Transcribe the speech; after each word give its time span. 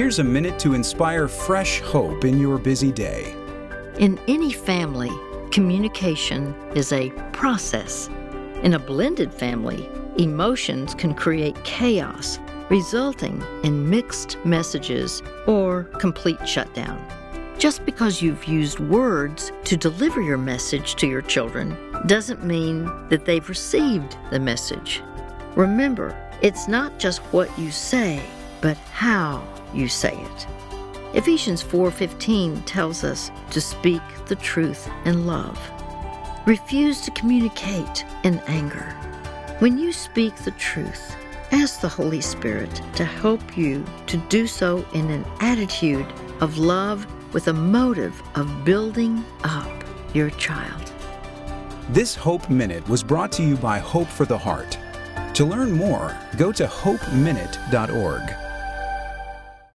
Here's 0.00 0.18
a 0.18 0.24
minute 0.24 0.58
to 0.60 0.72
inspire 0.72 1.28
fresh 1.28 1.80
hope 1.80 2.24
in 2.24 2.38
your 2.38 2.56
busy 2.56 2.90
day. 2.90 3.34
In 3.98 4.18
any 4.28 4.50
family, 4.50 5.10
communication 5.50 6.54
is 6.74 6.90
a 6.90 7.10
process. 7.32 8.08
In 8.62 8.72
a 8.72 8.78
blended 8.78 9.30
family, 9.30 9.86
emotions 10.16 10.94
can 10.94 11.12
create 11.12 11.62
chaos, 11.64 12.38
resulting 12.70 13.44
in 13.62 13.90
mixed 13.90 14.38
messages 14.42 15.22
or 15.46 15.84
complete 15.98 16.48
shutdown. 16.48 16.98
Just 17.58 17.84
because 17.84 18.22
you've 18.22 18.46
used 18.46 18.78
words 18.78 19.52
to 19.64 19.76
deliver 19.76 20.22
your 20.22 20.38
message 20.38 20.94
to 20.94 21.06
your 21.06 21.20
children 21.20 21.76
doesn't 22.06 22.42
mean 22.42 22.86
that 23.10 23.26
they've 23.26 23.50
received 23.50 24.16
the 24.30 24.40
message. 24.40 25.02
Remember, 25.56 26.16
it's 26.40 26.68
not 26.68 26.98
just 26.98 27.20
what 27.34 27.50
you 27.58 27.70
say, 27.70 28.24
but 28.60 28.76
how 28.92 29.42
you 29.72 29.88
say 29.88 30.16
it. 30.16 30.46
Ephesians 31.14 31.62
4:15 31.62 32.62
tells 32.66 33.02
us 33.04 33.30
to 33.50 33.60
speak 33.60 34.02
the 34.26 34.36
truth 34.36 34.88
in 35.04 35.26
love. 35.26 35.58
Refuse 36.46 37.00
to 37.02 37.10
communicate 37.10 38.04
in 38.22 38.38
anger. 38.46 38.94
When 39.58 39.76
you 39.76 39.92
speak 39.92 40.34
the 40.36 40.52
truth, 40.52 41.16
ask 41.52 41.80
the 41.80 41.88
Holy 41.88 42.20
Spirit 42.20 42.80
to 42.94 43.04
help 43.04 43.56
you 43.56 43.84
to 44.06 44.16
do 44.28 44.46
so 44.46 44.84
in 44.94 45.10
an 45.10 45.24
attitude 45.40 46.06
of 46.40 46.58
love 46.58 47.06
with 47.34 47.48
a 47.48 47.52
motive 47.52 48.22
of 48.36 48.64
building 48.64 49.24
up 49.44 49.70
your 50.14 50.30
child. 50.30 50.92
This 51.90 52.14
Hope 52.14 52.48
Minute 52.48 52.88
was 52.88 53.02
brought 53.02 53.32
to 53.32 53.42
you 53.42 53.56
by 53.56 53.78
Hope 53.78 54.08
for 54.08 54.24
the 54.24 54.38
Heart. 54.38 54.78
To 55.34 55.44
learn 55.44 55.72
more, 55.72 56.16
go 56.36 56.52
to 56.52 56.66
hopeminute.org. 56.66 58.49